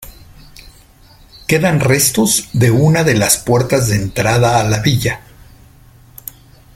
[1.47, 5.21] Quedan restos de una de las puertas de entrada a la villa.